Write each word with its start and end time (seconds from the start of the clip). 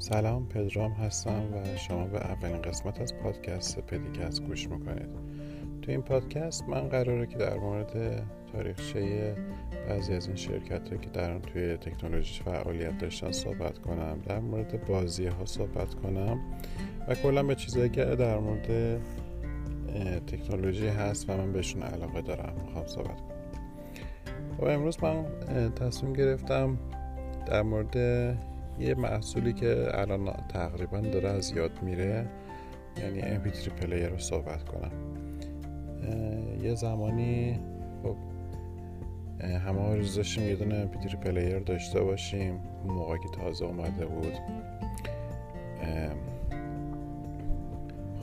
سلام 0.00 0.46
پدرام 0.46 0.92
هستم 0.92 1.42
و 1.52 1.76
شما 1.76 2.04
به 2.04 2.18
اولین 2.18 2.62
قسمت 2.62 3.00
از 3.00 3.16
پادکست 3.16 3.80
پدیکست 3.80 4.42
گوش 4.42 4.68
می‌کنید. 4.68 5.08
تو 5.82 5.90
این 5.90 6.02
پادکست 6.02 6.68
من 6.68 6.80
قراره 6.80 7.26
که 7.26 7.38
در 7.38 7.56
مورد 7.56 8.22
تاریخچه 8.52 9.34
بعضی 9.88 10.14
از 10.14 10.26
این 10.26 10.36
شرکت 10.36 11.00
که 11.02 11.10
در 11.10 11.38
توی 11.38 11.76
تکنولوژی 11.76 12.42
فعالیت 12.42 12.98
داشتن 12.98 13.32
صحبت 13.32 13.78
کنم 13.78 14.18
در 14.26 14.38
مورد 14.38 14.86
بازی 14.86 15.26
ها 15.26 15.44
صحبت 15.44 15.94
کنم 15.94 16.40
و 17.08 17.14
کلا 17.14 17.42
به 17.42 17.54
چیزایی 17.54 17.90
که 17.90 18.04
در 18.04 18.38
مورد 18.38 19.00
تکنولوژی 20.26 20.88
هست 20.88 21.30
و 21.30 21.36
من 21.36 21.52
بهشون 21.52 21.82
علاقه 21.82 22.22
دارم 22.22 22.54
می‌خوام 22.66 22.86
صحبت 22.86 23.20
کنم. 23.20 23.36
و 24.50 24.56
خب 24.56 24.64
امروز 24.64 25.02
من 25.02 25.24
تصمیم 25.74 26.12
گرفتم 26.12 26.78
در 27.46 27.62
مورد 27.62 27.96
یه 28.80 28.94
محصولی 28.94 29.52
که 29.52 29.86
الان 29.94 30.32
تقریبا 30.48 31.00
داره 31.00 31.28
از 31.28 31.50
یاد 31.50 31.82
میره 31.82 32.26
یعنی 32.96 33.20
MP3 33.20 33.68
player 33.68 34.08
رو 34.08 34.18
صحبت 34.18 34.64
کنم. 34.64 34.92
یه 36.62 36.74
زمانی 36.74 37.60
خب 38.02 38.16
همه 39.42 39.80
آرزو 39.80 40.16
داشتیم 40.16 40.48
یه 40.48 40.56
دونه 40.56 40.88
MP3 40.92 41.16
player 41.16 41.58
داشته 41.58 42.00
باشیم. 42.00 42.60
موقع 42.86 43.16
که 43.16 43.28
تازه 43.28 43.64
اومده 43.64 44.06
بود. 44.06 44.32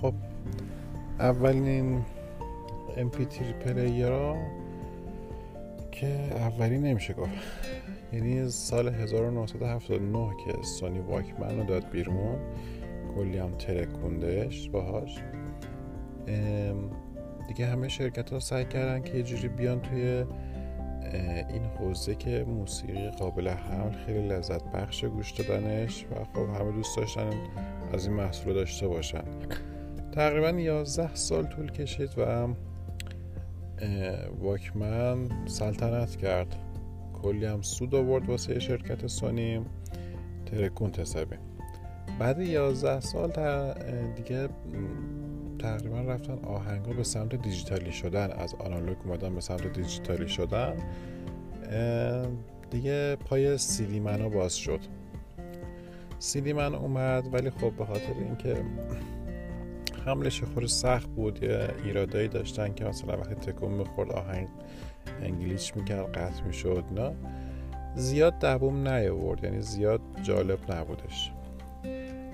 خب 0.01 0.13
اولین 1.19 2.01
MP3 2.97 3.41
player 3.65 4.11
ها 4.11 4.35
که 5.91 6.07
اولی 6.35 6.77
نمیشه 6.77 7.13
گفت. 7.13 7.31
یعنی 8.13 8.49
سال 8.49 8.87
1979 8.87 10.35
که 10.45 10.61
سونی 10.61 10.99
واکمن 10.99 11.57
رو 11.57 11.63
داد 11.63 11.89
بیرون 11.89 12.39
کلی 13.15 13.37
هم 13.37 13.51
ترکوندش 13.51 14.69
باهاش. 14.69 15.19
دیگه 17.47 17.65
همه 17.65 17.87
شرکت 17.87 18.33
ها 18.33 18.39
سعی 18.39 18.65
کردن 18.65 19.01
که 19.01 19.17
یه 19.17 19.23
جوری 19.23 19.47
بیان 19.47 19.81
توی 19.81 20.25
این 21.49 21.65
حوزه 21.79 22.15
که 22.15 22.45
موسیقی 22.47 23.09
قابل 23.09 23.47
حمل 23.47 23.91
خیلی 24.05 24.27
لذت 24.27 24.63
بخش 24.63 25.05
گوش 25.05 25.31
دادنش 25.31 26.05
و 26.05 26.23
خب 26.23 26.61
همه 26.61 26.71
دوست 26.71 26.97
داشتن 26.97 27.29
از 27.93 28.07
این 28.07 28.15
محصول 28.15 28.53
داشته 28.53 28.87
باشن. 28.87 29.23
تقریبا 30.11 30.59
11 30.59 31.15
سال 31.15 31.43
طول 31.43 31.71
کشید 31.71 32.09
و 32.17 32.47
واکمن 34.39 35.29
سلطنت 35.45 36.15
کرد. 36.15 36.55
کلی 37.21 37.45
هم 37.45 37.61
سود 37.61 37.95
آورد 37.95 38.29
واسه 38.29 38.59
شرکت 38.59 39.07
سونی. 39.07 39.65
ترکون 40.45 40.91
حسابی. 40.97 41.35
بعد 42.19 42.39
11 42.39 42.99
سال 42.99 43.31
دیگه 44.15 44.49
تقریبا 45.59 46.01
رفتن 46.01 46.39
آهنگا 46.43 46.93
به 46.93 47.03
سمت 47.03 47.35
دیجیتالی 47.35 47.91
شدن. 47.91 48.31
از 48.31 48.55
آنالوگ 48.55 48.97
اومدن 49.05 49.35
به 49.35 49.41
سمت 49.41 49.73
دیجیتالی 49.73 50.27
شدن. 50.27 50.73
دیگه 52.71 53.15
پای 53.15 53.57
سیلیمن 53.57 54.29
باز 54.29 54.55
شد. 54.55 54.79
CD 56.19 56.42
Man 56.42 56.75
اومد 56.75 57.33
ولی 57.33 57.49
خب 57.49 57.71
به 57.71 57.85
خاطر 57.85 58.13
اینکه 58.19 58.55
حملش 60.07 60.43
خود 60.43 60.65
سخت 60.65 61.09
بود. 61.09 61.43
یه 61.43 61.69
ایرادایی 61.83 62.27
داشتن 62.27 62.73
که 62.73 62.85
مثلا 62.85 63.17
وقتی 63.17 63.35
تکون 63.35 63.71
می‌خورد 63.71 64.11
آهنگ 64.11 64.47
glitch 65.21 65.75
می‌کرد 65.75 66.11
قطع 66.11 66.43
می‌شد 66.43 66.83
نه. 66.95 67.15
زیاد 67.95 68.39
دووم 68.39 68.87
نیاورد 68.87 69.43
یعنی 69.43 69.61
زیاد 69.61 70.01
جالب 70.23 70.71
نبودش. 70.71 71.31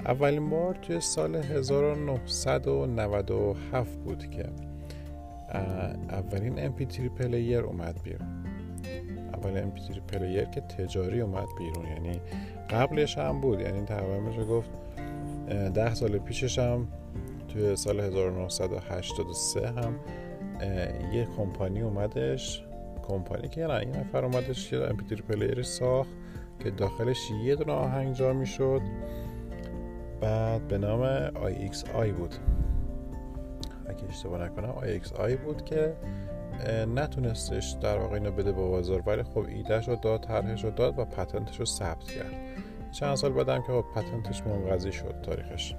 اولین 0.06 0.50
بار 0.50 0.76
توی 0.76 1.00
سال 1.00 1.36
1997 1.36 3.98
بود 3.98 4.30
که 4.30 4.46
اولین 6.10 6.70
MP3 6.70 7.00
player 7.00 7.60
اومد 7.60 8.00
بیرون. 8.04 8.28
اولین 9.34 9.72
MP3 9.72 10.00
player 10.00 10.46
که 10.46 10.62
تجاری 10.62 11.22
اومد 11.22 11.48
بیرون 11.58 11.86
یعنی 11.86 12.22
قبلش 12.70 13.18
هم 13.18 13.42
بود. 13.42 13.62
یعنی 13.62 13.82
تقریبا 13.82 14.20
میشه 14.20 14.46
گفت 14.46 14.70
ده 15.74 15.94
سال 15.94 16.18
پیشش 16.18 16.60
هم 16.60 16.88
توی 17.54 17.76
سال 17.76 18.00
1983 18.00 19.68
هم 19.68 20.00
یه 21.14 21.28
کمپانی 21.38 21.82
اومدش. 21.82 22.64
کمپانی 23.08 23.48
که 23.48 23.62
نه 23.62 23.74
یه 23.74 23.96
نفر 23.96 24.26
اومدش 24.26 24.74
یه 24.74 24.80
MP3 24.80 25.22
player 25.22 25.64
ساخت 25.64 26.10
که 26.60 26.72
داخلش 26.72 27.32
یه 27.44 27.56
دونه 27.56 27.72
آهنگ 27.74 28.14
جا 28.14 28.34
می‌شد. 28.34 28.82
بعد 30.22 30.68
به 30.68 30.78
نام 30.78 31.30
IXI 31.30 32.08
بود. 32.18 32.36
اگه 33.88 34.08
اشتباه 34.10 34.44
نکنم 34.44 34.74
IXI 34.82 35.32
بود 35.46 35.66
که 35.66 35.96
نتونستش 36.96 37.76
در 37.82 37.98
واقع 37.98 38.14
اینو 38.14 38.32
بده 38.32 38.52
به 38.52 38.62
بازار 38.62 39.04
ولی 39.06 39.24
خب 39.24 39.46
ایدهش 39.48 39.88
رو 39.88 39.96
داد 39.96 40.24
طرحش 40.24 40.64
رو 40.64 40.72
داد 40.72 41.00
و 41.00 41.06
پتنتش 41.06 41.60
رو 41.60 41.66
ثبت 41.66 42.04
کرد. 42.04 42.34
چند 42.92 43.16
سال 43.16 43.32
بعدم 43.32 43.62
که 43.62 43.68
خب 43.68 43.86
پتنتش 43.96 44.44
منقضی 44.44 44.92
شد 44.92 45.16
تاریخش. 45.24 45.76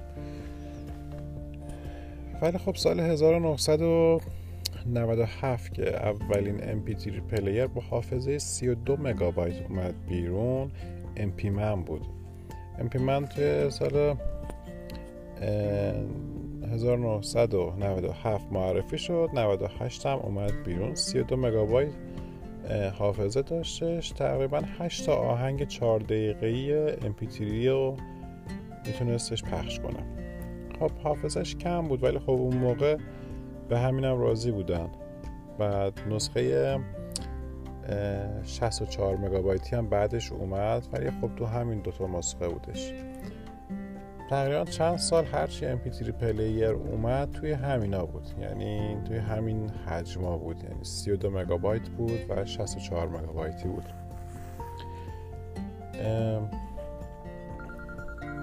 ولی 2.42 2.58
خب 2.58 2.74
سال 2.74 3.00
1997 3.00 5.74
که 5.74 5.96
اولین 5.96 6.58
MP3 6.58 7.08
پلیر 7.08 7.66
با 7.66 7.80
حافظه 7.80 8.38
32 8.38 8.96
مگابایت 8.96 9.62
اومد 9.68 9.94
بیرون 10.08 10.70
MP 11.16 11.44
من 11.44 11.82
بود. 11.82 12.06
MP 12.78 12.96
من 12.96 13.26
توی 13.26 13.70
سال 13.70 14.16
1997 16.72 18.52
معرفی 18.52 18.98
شد. 18.98 19.30
98 19.34 20.06
هم 20.06 20.18
اومد 20.18 20.52
بیرون. 20.64 20.94
32 20.94 21.36
مگابایت 21.36 21.92
حافظه 22.98 23.42
داشتش 23.42 24.10
تقریبا 24.10 24.62
8 24.78 25.06
تا 25.06 25.14
آهنگ 25.14 25.66
4 25.66 26.00
دقیقه‌ای 26.00 26.92
MP3 26.92 27.40
رو 27.66 27.96
میتونستش 28.86 29.42
پخش 29.42 29.80
کنه. 29.80 30.02
خب 30.80 30.90
حافظش 31.02 31.56
کم 31.56 31.88
بود 31.88 32.02
ولی 32.02 32.18
خب 32.18 32.30
اون 32.30 32.56
موقع 32.56 32.96
به 33.68 33.78
همینم 33.78 34.20
راضی 34.20 34.50
بودن. 34.50 34.88
بعد 35.58 36.00
نسخه 36.10 36.78
64 38.44 39.16
مگابایتی 39.16 39.76
هم 39.76 39.88
بعدش 39.88 40.32
اومد 40.32 40.86
ولی 40.92 41.10
خب 41.10 41.36
تو 41.36 41.46
همین 41.46 41.80
دوتا 41.80 42.06
نسخه 42.06 42.48
بودش. 42.48 42.92
تقریبا 44.30 44.64
چند 44.64 44.96
سال 44.96 45.24
هرچی 45.24 45.66
MP3 45.76 46.10
پلیر 46.10 46.70
اومد 46.70 47.30
توی 47.30 47.52
همینا 47.52 48.06
بود. 48.06 48.26
یعنی 48.40 48.96
توی 49.04 49.16
همین 49.16 49.70
حجما 49.70 50.38
بود. 50.38 50.62
یعنی 50.62 50.84
32 50.84 51.30
مگابایت 51.30 51.88
بود 51.88 52.20
و 52.28 52.44
64 52.44 53.08
مگابایتی 53.08 53.68
بود. 53.68 53.84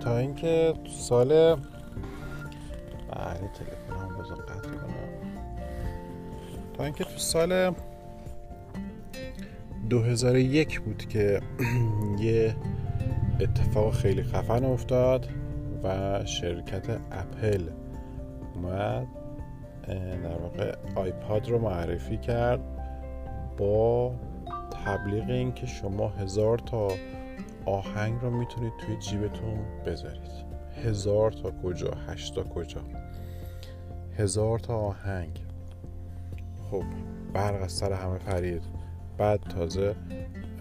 تا 0.04 0.18
اینکه 0.18 0.74
سال 0.88 1.58
بله 3.12 3.50
تلفن 3.54 4.02
هم 4.02 4.18
بازم 4.18 4.36
قطع 4.36 4.70
کنم. 4.70 4.94
تا 6.74 6.84
اینکه 6.84 7.04
تو 7.04 7.18
سال 7.18 7.74
2001 9.90 10.82
بود 10.82 11.06
که 11.08 11.42
یه 12.20 12.56
اتفاق 13.40 13.94
خیلی 13.94 14.24
خفن 14.24 14.66
افتاد 14.66 15.28
و 15.84 16.26
شرکت 16.26 16.90
اپل 17.12 17.64
اومد 18.56 19.08
در 20.24 20.38
واقع 20.38 20.76
آیپاد 20.96 21.50
رو 21.50 21.60
معرفی 21.60 22.18
کرد 22.18 22.60
با 23.58 24.16
تبلیغ 24.86 25.30
اینکه 25.30 25.66
شما 25.66 26.10
هزار 26.10 26.58
تا 26.58 26.88
آهنگ 27.66 28.22
رو 28.22 28.30
می‌تونید 28.30 28.74
توی 28.78 28.98
جیبتون 28.98 29.60
بذارید. 29.86 30.32
هزار 30.86 31.32
تا 31.32 31.52
کجا 31.64 31.92
هشتا 32.08 32.44
کجا. 32.44 32.82
هزار 34.18 34.60
تا 34.60 34.76
آهنگ. 34.76 35.46
خب 36.72 36.84
برق 37.34 37.64
از 37.64 37.72
سر 37.72 37.94
همه 37.94 38.18
پرید. 38.18 38.62
بعد 39.18 39.40
تازه 39.42 39.96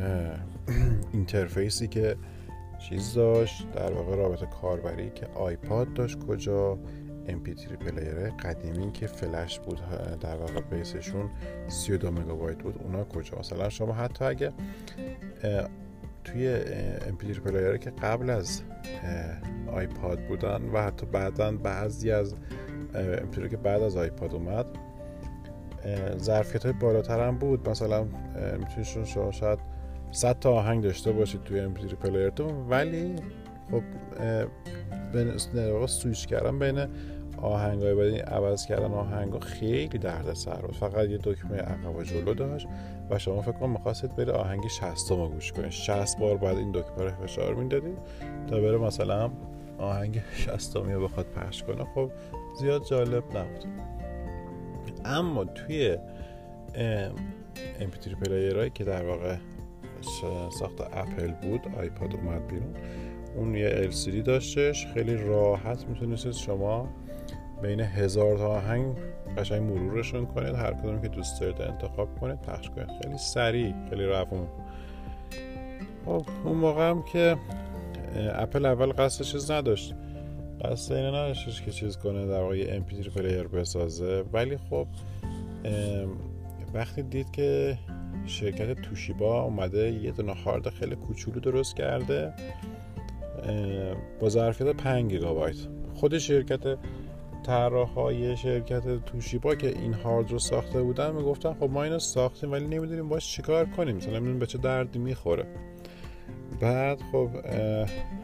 interface 1.12 1.81
ی 1.81 1.88
که 1.88 2.16
چیز 2.78 3.14
داشت 3.14 3.72
در 3.72 3.92
واقع 3.92 4.16
رابطه 4.16 4.46
کاربری 4.46 5.10
که 5.10 5.26
آیپاد 5.26 5.92
داشت 5.92 6.18
کجا 6.18 6.78
MP3 7.28 7.72
player 7.72 8.30
قدیمی 8.30 8.92
که 8.92 9.06
فلش 9.06 9.58
بود 9.58 9.80
در 10.20 10.36
واقع 10.36 10.60
base 10.60 10.95
شون 10.95 11.30
32 11.68 12.10
مگابایت 12.10 12.58
بود. 12.58 12.80
اونا 12.84 13.04
کجا؟ 13.04 13.38
مثلا 13.38 13.68
شما 13.68 13.92
حتی 13.92 14.24
اگه 14.24 14.52
توی 16.24 16.60
MP3 17.00 17.38
player 17.38 17.76
که 17.76 17.90
قبل 17.90 18.30
از 18.30 18.62
آیپاد 19.72 20.20
بودن 20.28 20.62
و 20.72 20.82
حتی 20.82 21.06
بعدا 21.06 21.52
بعضی 21.52 22.10
از 22.10 22.34
MP3 22.94 23.50
که 23.50 23.56
بعد 23.56 23.82
از 23.82 23.96
آیپاد 23.96 24.34
اومد 24.34 24.66
ظرفیت 26.18 26.64
های 26.64 26.72
بالاتر 26.72 27.26
هم 27.28 27.38
بود. 27.38 27.68
مثلا 27.68 28.04
می‌تونید 28.58 29.06
شما 29.06 29.30
شاید 29.30 29.58
100 30.12 30.38
تا 30.38 30.52
آهنگ 30.52 30.82
داشته 30.82 31.12
باشید 31.12 31.42
توی 31.42 31.68
MP3 31.74 31.94
پلیرتون 31.94 32.68
ولی 32.68 33.16
خب 33.70 33.82
به 35.12 35.86
سویچ 35.86 36.26
کردن 36.26 36.58
بین 36.58 36.86
آهنگ 37.42 37.82
های 37.82 37.94
بعد 37.94 38.22
عوض 38.22 38.66
کردن 38.66 38.92
آهنگ 38.92 39.44
خیلی 39.44 39.98
درد 39.98 40.34
سر 40.34 40.60
بود. 40.60 40.76
فقط 40.76 41.08
یه 41.08 41.18
دکمه 41.18 41.56
عقب 41.56 41.96
و 41.96 42.02
جلو 42.02 42.34
داشت 42.34 42.66
و 43.10 43.18
شما 43.18 43.42
فکر 43.42 43.52
کنم 43.52 43.70
می‌خواستید 43.70 44.16
بره 44.16 44.32
آهنگ 44.32 44.68
60 44.68 45.10
رو 45.10 45.28
گوش 45.28 45.52
کنید. 45.52 45.70
60 45.70 46.18
بار 46.18 46.36
بعد 46.36 46.56
این 46.56 46.72
دکمه 46.72 47.04
رو 47.04 47.10
فشار 47.10 47.54
می‌دادید 47.54 47.98
تا 48.46 48.60
بره 48.60 48.78
مثلا 48.78 49.30
آهنگ 49.78 50.22
60 50.32 50.76
رو 50.76 51.04
بخواد 51.04 51.26
پخش 51.26 51.62
کنه. 51.62 51.84
خب 51.94 52.10
زیاد 52.60 52.84
جالب 52.84 53.36
نبود. 53.36 53.64
اما 55.04 55.44
توی 55.44 55.98
MP3 57.80 58.14
پلیرهایی 58.24 58.70
که 58.70 58.84
در 58.84 59.06
واقع 59.06 59.36
ساخت 60.58 60.80
اپل 60.80 61.32
بود 61.32 61.60
آیپاد 61.78 62.14
اومد 62.14 62.46
بیرون 62.46 62.74
اون 63.36 63.54
یه 63.54 63.90
LCD 63.90 64.14
داشتش 64.14 64.86
خیلی 64.86 65.16
راحت 65.16 65.84
می‌تونستید 65.88 66.32
شما 66.32 66.88
بین 67.62 67.80
هزار 67.80 68.38
تا 68.38 68.48
آهنگ 68.48 68.96
قشنگ 69.38 69.62
مرورشون 69.62 70.26
کنید 70.26 70.54
هر 70.54 70.72
کدوم 70.72 71.00
که 71.00 71.08
دوست 71.08 71.40
دارید 71.40 71.62
انتخاب 71.62 72.18
کنید 72.20 72.42
پخش 72.42 72.70
کنید. 72.70 72.88
خیلی 73.02 73.18
سریع 73.18 73.74
خیلی 73.90 74.04
روون. 74.04 74.46
خب 76.04 76.24
اون 76.44 76.56
موقع 76.56 76.90
هم 76.90 77.02
که 77.02 77.36
اپل 78.16 78.66
اول 78.66 78.92
قصد 78.92 79.24
چیز 79.24 79.50
نداشت. 79.50 79.94
قصد 80.64 80.94
اینه 80.94 81.08
نداشتش 81.08 81.62
که 81.62 81.70
چیز 81.70 81.96
کنه 81.96 82.26
در 82.26 82.40
واقع 82.40 82.78
MP3 82.78 83.08
player 83.08 83.42
بسازه. 83.42 84.24
ولی 84.32 84.56
خب 84.56 84.86
وقتی 86.74 87.02
دید 87.02 87.30
که 87.30 87.78
شرکت 88.26 88.82
توشیبا 88.82 89.42
اومده 89.42 89.92
یه 89.92 90.10
دونه 90.10 90.34
هارد 90.34 90.70
خیلی 90.70 90.96
کوچولو 90.96 91.40
درست 91.40 91.76
کرده 91.76 92.32
با 94.20 94.28
ظرفیت 94.28 94.66
5 94.66 95.10
گیگابایت. 95.10 95.56
خود 95.94 96.18
شرکت 96.18 96.78
طراحهای 97.46 98.36
شرکت 98.36 99.04
توشیبا 99.04 99.54
که 99.54 99.68
این 99.68 99.94
هارد 99.94 100.30
رو 100.30 100.38
ساخته 100.38 100.82
بودن 100.82 101.12
می‌گفتن 101.12 101.54
خب 101.54 101.70
ما 101.70 101.84
اینو 101.84 101.98
ساختیم 101.98 102.52
ولی 102.52 102.66
نمی‌دونیم 102.66 103.08
باش 103.08 103.32
چیکار 103.32 103.64
کنیم. 103.64 103.96
مثلا 103.96 104.12
نمی‌دونیم 104.12 104.38
به 104.38 104.46
چه 104.46 104.58
دردی 104.58 104.98
می‌خوره. 104.98 105.46
بعد 106.60 107.00
خب 107.12 107.28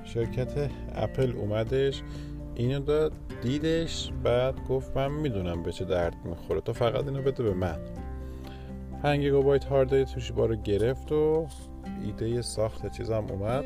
شرکت 0.04 0.70
اپل 0.94 1.36
اومدش 1.36 2.02
اینو 2.54 2.80
داد 2.80 3.12
دیدش 3.42 4.10
بعد 4.24 4.64
گفت 4.68 4.96
من 4.96 5.12
می‌دونم 5.12 5.62
به 5.62 5.72
چه 5.72 5.84
درد 5.84 6.16
می‌خوره. 6.24 6.60
تو 6.60 6.72
فقط 6.72 7.04
اینو 7.04 7.22
بده 7.22 7.42
به 7.42 7.54
من. 7.54 7.78
5 9.02 9.20
گیگابایت 9.20 9.64
هارد 9.64 10.04
توشیبا 10.04 10.46
رو 10.46 10.56
گرفت 10.56 11.12
و 11.12 11.46
ایده 12.04 12.42
ساخت 12.42 12.96
چیزم 12.96 13.26
اومد. 13.30 13.64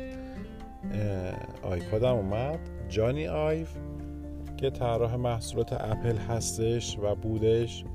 آیپادم 1.61 2.15
اومد. 2.15 2.59
جانی 2.89 3.27
آیف 3.27 3.69
که 4.57 4.69
طراح 4.69 5.15
محصولات 5.15 5.73
اپل 5.73 6.17
هستش 6.17 6.97
و 6.99 7.15
بودش. 7.15 7.85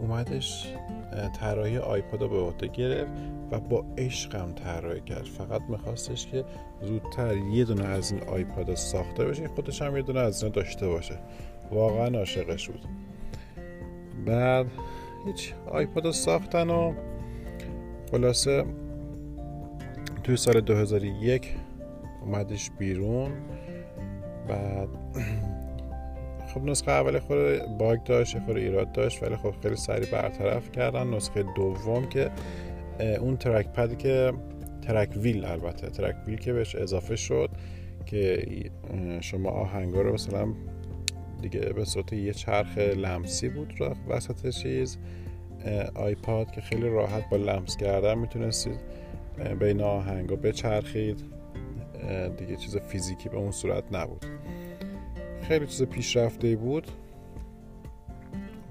اومدش 0.00 0.74
طراحی 1.40 1.78
آیپاد 1.78 2.22
رو 2.22 2.28
به 2.28 2.38
عهده 2.38 2.66
گرفت 2.66 3.12
و 3.50 3.60
با 3.60 3.84
عشقم 3.98 4.52
طراحی 4.52 5.00
کرد. 5.00 5.24
فقط 5.24 5.62
میخواستش 5.68 6.26
که 6.26 6.44
زودتر 6.82 7.36
یه 7.36 7.64
دونه 7.64 7.84
از 7.84 8.12
این 8.12 8.22
آیپاد 8.22 8.74
ساخته 8.74 9.24
باشه 9.24 9.48
خودش 9.48 9.82
هم 9.82 9.96
یه 9.96 10.02
دونه 10.02 10.20
از 10.20 10.42
این 10.42 10.52
داشته 10.52 10.88
باشه. 10.88 11.18
واقعا 11.70 12.18
عاشقش 12.18 12.68
بود. 12.68 12.80
بعد 14.26 14.66
هیچ 15.26 15.54
آیپاد 15.66 16.10
ساختن 16.10 16.70
و 16.70 16.94
خلاصه 18.10 18.64
توی 20.24 20.36
سال 20.36 20.60
2001 20.60 21.54
اومدش 22.22 22.70
بیرون. 22.70 23.32
بعد 24.48 24.88
خب 26.54 26.64
نسخه 26.64 26.90
اول 26.90 27.18
خود 27.18 27.38
باگ 27.78 28.02
داشت 28.02 28.38
خود 28.38 28.56
ایراد 28.56 28.92
داشت 28.92 29.22
ولی 29.22 29.36
خب 29.36 29.54
خیلی 29.62 29.76
سریع 29.76 30.10
برطرف 30.10 30.72
کردن. 30.72 31.06
نسخه 31.06 31.44
دوم 31.56 32.08
که 32.08 32.30
اون 33.20 33.36
ترک 33.36 33.72
پدی 33.72 33.96
که 33.96 34.32
ترک 34.82 35.10
ویل 35.16 35.44
البته 35.44 35.90
ترک 35.90 36.16
ویل 36.26 36.38
که 36.38 36.52
بهش 36.52 36.74
اضافه 36.74 37.16
شد 37.16 37.50
که 38.06 38.46
شما 39.20 39.50
آهنگا 39.50 40.02
رو 40.02 40.12
مثلا 40.12 40.54
دیگه 41.42 41.60
به 41.60 41.84
صورت 41.84 42.12
یه 42.12 42.32
چرخ 42.32 42.78
لمسی 42.78 43.48
بود 43.48 43.74
رو 43.78 43.94
وسط 44.08 44.48
چیز 44.48 44.98
آیپاد 45.94 46.50
که 46.50 46.60
خیلی 46.60 46.88
راحت 46.88 47.30
با 47.30 47.36
لمس 47.36 47.76
کردن 47.76 48.18
می‌تونستید 48.18 48.80
بین 49.60 49.80
آهنگا 49.80 50.36
بچرخید. 50.36 51.24
دیگه 52.36 52.56
چیز 52.56 52.76
فیزیکی 52.76 53.28
به 53.28 53.36
اون 53.36 53.50
صورت 53.50 53.84
نبود. 53.92 54.26
خیلی 55.48 55.66
چیز 55.66 55.82
پیشرفته 55.82 56.56
بود. 56.56 56.86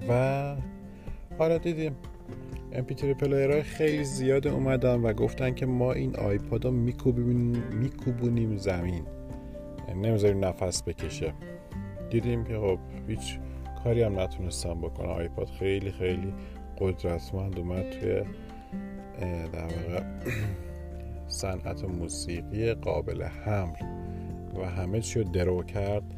و 0.09 0.55
حالا 1.37 1.57
دیدیم 1.57 1.95
MP3 2.71 3.03
پلیرهای 3.03 3.61
خیلی 3.61 4.03
زیاد 4.03 4.47
اومدن 4.47 5.01
و 5.01 5.13
گفتن 5.13 5.53
که 5.53 5.65
ما 5.65 5.93
این 5.93 6.15
آیپاد 6.15 6.65
رو 6.65 6.71
میکوبونیم 6.71 8.57
زمین. 8.57 9.05
یعنی 9.87 10.07
نمی‌ذاریم 10.07 10.45
نفس 10.45 10.83
بکشه. 10.83 11.33
دیدیم 12.09 12.43
که 12.43 12.57
خب 12.57 12.79
هیچ 13.07 13.39
کاری 13.83 14.01
هم 14.01 14.19
نتونستم 14.19 14.81
بکنه 14.81 15.07
آیپاد 15.07 15.47
خیلی 15.47 15.91
خیلی 15.91 16.33
قدرتمند 16.79 17.59
اومد 17.59 17.89
توی 17.89 18.21
در 19.53 19.61
واقع 19.61 20.03
صنعت 21.27 21.83
موسیقی 21.83 22.73
قابل 22.73 23.23
حمل. 23.23 23.75
و 24.55 24.65
همه 24.65 25.01
چی 25.01 25.19
رو 25.19 25.31
درو 25.31 25.63
کرد. 25.63 26.16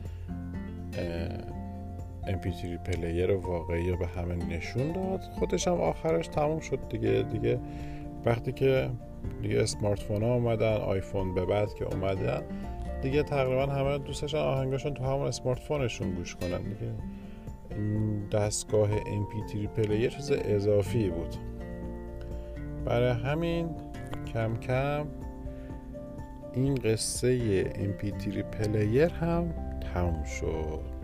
MP3 2.23 2.65
player 2.85 3.31
واقعی 3.31 3.89
رو 3.89 3.97
به 3.97 4.07
همه 4.07 4.35
نشون 4.35 4.91
داد. 4.91 5.21
خودش 5.21 5.67
هم 5.67 5.73
آخرش 5.73 6.27
تموم 6.27 6.59
شد 6.59 6.79
دیگه. 6.89 7.23
دیگه 7.23 7.59
وقتی 8.25 8.51
که 8.51 8.89
دیگه 9.41 9.61
smartphone 9.61 10.23
ها 10.23 10.33
اومدن 10.33 10.73
آیفون 10.73 11.33
به 11.33 11.45
بعد 11.45 11.73
که 11.73 11.85
اومدن 11.85 12.41
دیگه 13.01 13.23
تقریبا 13.23 13.65
همه 13.65 13.97
دوست 13.97 14.17
داشتن 14.17 14.41
آهنگاشون 14.41 14.93
تو 14.93 15.03
همون 15.03 15.27
smartphone 15.27 15.59
شون 15.59 16.11
گوش 16.11 16.35
کنن. 16.35 16.61
دیگه 16.61 16.93
دستگاه 18.31 18.89
MP3 18.99 19.55
player 19.55 20.09
چیز 20.09 20.31
اضافی 20.31 21.09
بود. 21.09 21.35
برای 22.85 23.11
همین 23.11 23.69
کم 24.33 24.57
کم 24.57 25.05
این 26.53 26.75
قصه 26.75 27.63
MP3 27.63 28.27
player 28.27 29.09
هم 29.09 29.53
تموم 29.79 30.23
شد. 30.23 30.99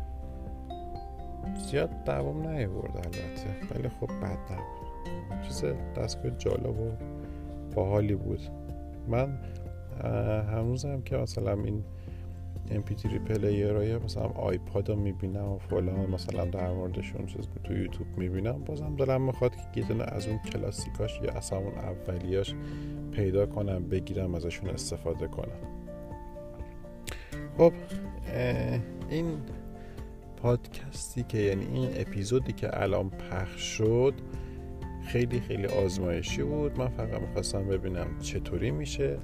زیاد 1.56 2.04
دوام 2.04 2.48
نیورد 2.48 2.98
البته 2.98 3.76
ولی 3.76 3.90
خب 3.90 4.08
بد 4.08 4.38
نبود 4.52 5.42
چیز 5.44 5.64
دستگاه 5.98 6.32
جالب 6.32 6.80
و 6.80 6.92
باحالی 7.76 8.16
بود. 8.16 8.40
من 9.08 9.40
هنوزم 10.52 11.02
که 11.02 11.18
مثلا 11.18 11.54
این 11.54 11.84
MP3 12.70 13.06
player 13.06 13.98
مثلا 13.98 14.24
آیپاد 14.24 14.90
رو 14.90 14.96
می‌بینم 14.96 15.52
و 15.52 15.58
فلان 15.58 16.10
مثلا 16.10 16.46
در 16.46 16.72
موردشون 16.72 17.26
چیز 17.26 17.48
تو 17.64 17.74
یوتیوب 17.74 18.18
می‌بینم. 18.18 18.64
بازم 18.66 18.96
دلم 18.96 19.22
می‌خواد 19.22 19.56
که 19.56 19.82
یه 19.82 20.04
از 20.04 20.28
اون 20.28 20.38
کلاسیکاش 20.38 21.20
یا 21.22 21.32
اصلا 21.32 21.60
اون 21.60 21.74
اولیاش 21.74 22.56
پیدا 23.12 23.46
کنم 23.46 23.90
بگیرم 23.90 24.36
ازشون 24.36 24.70
استفاده 24.70 25.28
کنم. 25.28 25.60
خب 27.58 27.74
این 29.10 29.38
پادکستی 30.38 31.24
که 31.24 31.38
یعنی 31.38 31.66
این 31.66 31.90
اپیزودی 31.96 32.54
که 32.54 32.82
الان 32.82 33.10
پخش 33.10 33.62
شد 33.62 34.14
خیلی 35.06 35.40
خیلی 35.40 35.66
آزمایشی 35.66 36.44
بود. 36.44 36.80
من 36.80 36.88
فقط 36.88 37.22
می‌خواستم 37.22 37.68
ببینم 37.68 38.20
چطوری 38.20 38.72
میشه. 38.72 39.18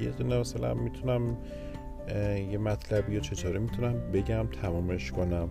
یه 0.00 0.10
دونه 0.10 0.38
مثلا 0.38 0.74
می‌تونم 0.74 1.36
یه 2.50 2.58
مطلبی 2.58 3.14
رو 3.14 3.20
چطوری 3.20 3.58
می‌تونم 3.58 4.10
بگم 4.12 4.46
تمامش 4.62 5.10
کنم. 5.10 5.48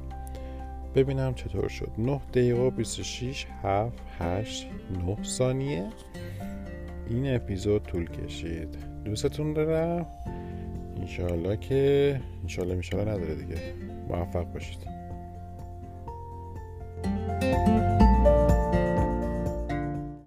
ببینم 0.96 1.34
چطور 1.34 1.68
شد. 1.68 1.92
9 1.98 2.22
دقیقه 2.34 2.62
و 2.62 2.70
26 2.70 3.48
7 3.64 3.98
8 4.20 4.68
9 5.06 5.24
ثانیه. 5.24 5.88
این 7.10 7.36
اپیزود 7.36 7.84
طول 7.84 8.10
کشید. 8.10 8.78
دوستتون 9.06 9.54
دارم. 9.54 10.06
انشالله 11.02 11.58
که 11.58 12.22
انشالله 12.42 12.76
میشالله 12.76 13.12
نداره 13.12 13.36
دیگه. 13.36 13.58
موفق 14.10 14.54
باشید. 14.54 14.99